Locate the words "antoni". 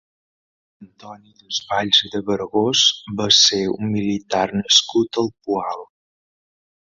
0.83-1.33